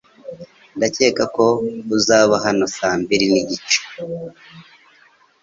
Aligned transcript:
Ndakeka 0.77 1.23
ko 1.35 1.45
uzaba 1.97 2.35
hano 2.45 2.65
saa 2.75 2.97
mbiri 3.01 3.25
nigice. 3.31 3.79